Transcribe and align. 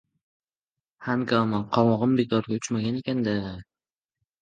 hangoma. 1.09 1.61
Qovog‘im 1.77 2.17
bekorga 2.25 2.61
uchmagan 2.61 3.01
ekan-da... 3.05 3.41